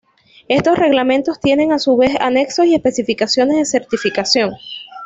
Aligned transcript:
Estos 0.47 0.79
reglamentos 0.79 1.39
tienen 1.39 1.71
a 1.71 1.77
su 1.77 1.95
vez 1.95 2.13
anexos 2.19 2.65
y 2.65 2.73
especificaciones 2.73 3.57
de 3.57 3.65
certificación. 3.65 4.51